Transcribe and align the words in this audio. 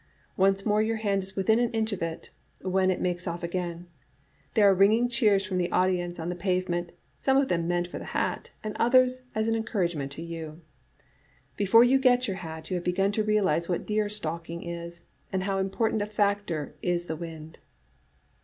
Once 0.35 0.65
more 0.65 0.81
your 0.81 0.95
hand 0.95 1.21
is 1.21 1.35
within 1.35 1.59
an 1.59 1.69
inch 1.73 1.93
of 1.93 2.01
it, 2.01 2.31
when 2.63 2.89
it 2.89 2.99
makes 2.99 3.27
off 3.27 3.43
again. 3.43 3.85
There 4.55 4.67
are 4.67 4.73
ringing 4.73 5.09
cheers 5.09 5.45
from 5.45 5.59
the 5.59 5.71
audi 5.71 6.01
ence 6.01 6.19
on 6.19 6.27
the 6.29 6.35
pavement, 6.35 6.91
some 7.19 7.37
of 7.37 7.49
them 7.49 7.67
meant 7.67 7.85
for 7.87 7.99
the 7.99 8.05
hat, 8.05 8.49
and 8.63 8.73
the 8.73 8.81
others 8.81 9.21
as 9.35 9.47
an 9.47 9.53
encouragement 9.53 10.11
to 10.13 10.23
you. 10.23 10.61
Before 11.55 11.83
Digitized 11.83 11.85
by 11.85 11.85
VjOOQ 11.85 11.85
IC 11.85 11.85
xziT 11.85 11.85
5* 11.85 11.85
A« 11.85 11.85
JSattie, 11.89 11.91
you 11.91 11.99
get 11.99 12.27
your 12.29 12.37
hat 12.37 12.69
you 12.71 12.75
have 12.77 12.83
begun 12.83 13.11
to 13.11 13.23
realize 13.23 13.69
what 13.69 13.85
deer 13.85 14.09
stalking 14.09 14.63
is, 14.63 15.03
and 15.31 15.43
how 15.43 15.59
important 15.59 16.01
a 16.01 16.07
factor 16.07 16.73
is 16.81 17.05
the 17.05 17.15
wind. 17.15 17.59